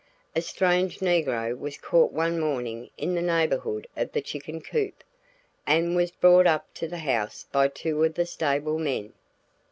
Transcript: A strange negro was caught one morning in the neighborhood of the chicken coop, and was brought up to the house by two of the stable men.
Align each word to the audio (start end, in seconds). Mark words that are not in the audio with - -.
A 0.35 0.41
strange 0.41 0.97
negro 0.97 1.55
was 1.55 1.77
caught 1.77 2.11
one 2.11 2.39
morning 2.39 2.89
in 2.97 3.13
the 3.13 3.21
neighborhood 3.21 3.85
of 3.95 4.13
the 4.13 4.21
chicken 4.23 4.59
coop, 4.59 5.03
and 5.67 5.95
was 5.95 6.09
brought 6.09 6.47
up 6.47 6.73
to 6.73 6.87
the 6.87 6.97
house 6.97 7.45
by 7.51 7.67
two 7.67 8.03
of 8.03 8.15
the 8.15 8.25
stable 8.25 8.79
men. 8.79 9.13